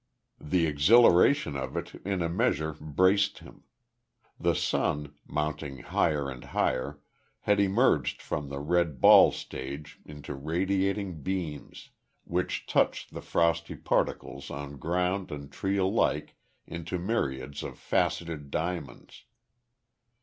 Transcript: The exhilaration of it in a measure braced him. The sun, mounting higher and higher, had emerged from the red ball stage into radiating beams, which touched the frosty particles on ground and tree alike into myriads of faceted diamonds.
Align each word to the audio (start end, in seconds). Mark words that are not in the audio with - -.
The 0.39 0.65
exhilaration 0.65 1.55
of 1.55 1.77
it 1.77 1.93
in 2.03 2.23
a 2.23 2.27
measure 2.27 2.73
braced 2.73 3.37
him. 3.37 3.65
The 4.39 4.55
sun, 4.55 5.13
mounting 5.27 5.83
higher 5.83 6.27
and 6.27 6.43
higher, 6.43 7.01
had 7.41 7.59
emerged 7.59 8.19
from 8.19 8.49
the 8.49 8.57
red 8.59 8.99
ball 8.99 9.31
stage 9.31 9.99
into 10.03 10.33
radiating 10.33 11.21
beams, 11.21 11.91
which 12.23 12.65
touched 12.65 13.13
the 13.13 13.21
frosty 13.21 13.75
particles 13.75 14.49
on 14.49 14.77
ground 14.77 15.31
and 15.31 15.51
tree 15.51 15.77
alike 15.77 16.35
into 16.65 16.97
myriads 16.97 17.61
of 17.61 17.77
faceted 17.77 18.49
diamonds. 18.49 19.25